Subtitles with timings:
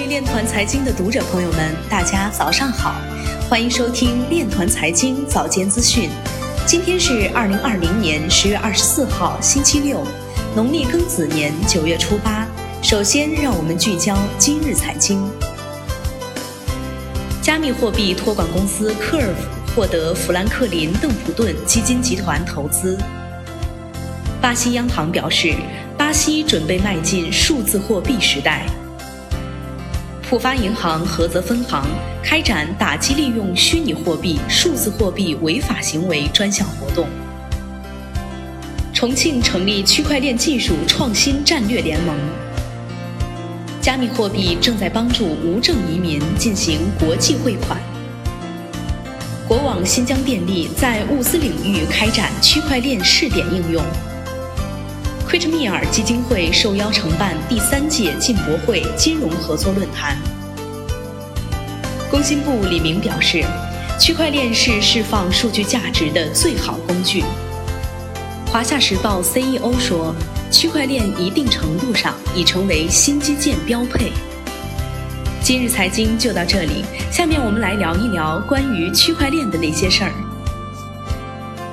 [0.00, 2.94] 位链团财经的读者朋友们，大家早上好，
[3.50, 6.08] 欢迎收听链团财经早间资讯。
[6.66, 10.02] 今天是二零二零年十月二十四号，星期六，
[10.56, 12.48] 农历庚子年九月初八。
[12.82, 15.22] 首先，让我们聚焦今日财经。
[17.42, 19.34] 加密货币托管公司 Curve
[19.76, 22.98] 获得富兰克林邓普顿基金集团投资。
[24.40, 25.54] 巴西央行表示，
[25.98, 28.64] 巴西准备迈进数字货币时代。
[30.30, 31.84] 浦发银行菏泽分行
[32.22, 37.08] 开展打击利用虚拟货币、数字货币违法行为专项活动。
[38.94, 42.16] 重庆成立区块链技术创新战略联盟。
[43.80, 47.76] 加密货币正在帮助无证移民进行国际汇款。
[49.48, 53.82] 国网新疆电力在物资领域开展区块链试点应用。
[55.30, 60.18] 奎特米尔基金会受邀承办第三届进博会金融合作论坛。
[62.10, 63.44] 工信部李明表示，
[63.96, 67.22] 区块链是释放数据价值的最好工具。
[68.46, 70.12] 华夏时报 CEO 说，
[70.50, 74.10] 区块链一定程度上已成为新基建标配。
[75.40, 80.12] 今日财经就到这里，下面我们来聊一聊关于区块链的那些事儿。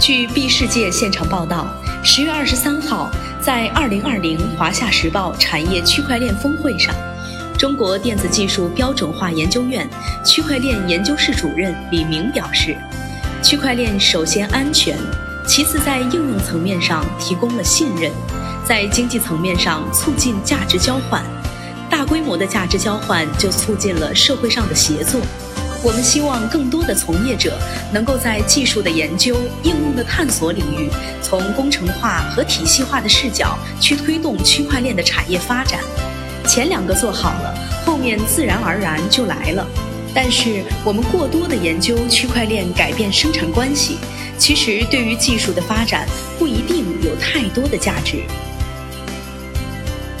[0.00, 1.68] 据 B 世界现场报道，
[2.02, 3.08] 十月二十三号。
[3.44, 6.94] 在二零二零华夏时报产业区块链峰会上，
[7.58, 9.86] 中国电子技术标准化研究院
[10.24, 12.74] 区块链研究室主任李明表示，
[13.42, 14.96] 区块链首先安全，
[15.46, 18.10] 其次在应用层面上提供了信任，
[18.66, 21.22] 在经济层面上促进价值交换，
[21.90, 25.20] 大规模的价值交换就促进了社会上的协作。
[25.84, 27.58] 我们希望更多的从业者
[27.92, 30.88] 能够在技术的研究、应用的探索领域，
[31.20, 35.78] 从工程化和体系化的视角去推动区块链的产业发展。
[36.48, 37.54] 前两个做好了，
[37.84, 39.66] 后面自然而然就来了。
[40.14, 43.98] 但是我们过多的研究区块链改变生产关系，
[44.38, 46.08] 其实对于技术的发展
[46.38, 48.22] 不一定有太多的价值。